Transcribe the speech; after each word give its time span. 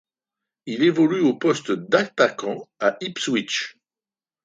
Il 0.65 0.81
évolue 0.81 1.19
au 1.21 1.35
poste 1.35 1.71
d'attaquant 1.73 2.67
à 2.79 2.97
Ipswich. 3.01 3.77